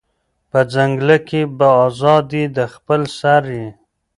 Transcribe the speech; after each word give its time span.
په 0.49 0.59
ځنگله 0.73 1.17
کی 1.27 1.41
به 1.57 1.67
آزاد 1.85 2.27
یې 2.39 2.45
د 2.57 2.59
خپل 2.73 3.01
سر 3.19 3.43
یې 3.57 3.67